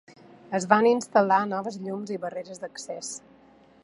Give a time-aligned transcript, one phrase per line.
[0.59, 3.13] Es van instal·lar noves llums i barreres d'accés.